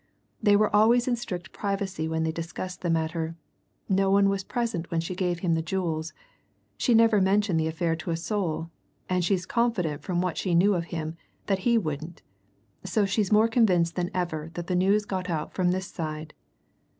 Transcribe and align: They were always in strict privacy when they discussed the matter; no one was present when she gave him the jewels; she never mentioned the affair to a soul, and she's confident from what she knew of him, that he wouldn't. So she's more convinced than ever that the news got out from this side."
They 0.41 0.55
were 0.55 0.75
always 0.75 1.07
in 1.07 1.15
strict 1.15 1.51
privacy 1.51 2.07
when 2.07 2.23
they 2.23 2.31
discussed 2.31 2.81
the 2.81 2.89
matter; 2.89 3.35
no 3.87 4.09
one 4.09 4.29
was 4.29 4.43
present 4.43 4.89
when 4.89 4.99
she 4.99 5.13
gave 5.13 5.41
him 5.41 5.53
the 5.53 5.61
jewels; 5.61 6.11
she 6.75 6.95
never 6.95 7.21
mentioned 7.21 7.59
the 7.59 7.67
affair 7.67 7.95
to 7.97 8.09
a 8.09 8.17
soul, 8.17 8.71
and 9.07 9.23
she's 9.23 9.45
confident 9.45 10.01
from 10.01 10.19
what 10.19 10.37
she 10.39 10.55
knew 10.55 10.73
of 10.73 10.85
him, 10.85 11.17
that 11.45 11.59
he 11.69 11.77
wouldn't. 11.77 12.23
So 12.83 13.05
she's 13.05 13.31
more 13.31 13.47
convinced 13.47 13.93
than 13.95 14.09
ever 14.11 14.49
that 14.55 14.65
the 14.65 14.75
news 14.75 15.05
got 15.05 15.29
out 15.29 15.53
from 15.53 15.69
this 15.69 15.85
side." 15.85 16.33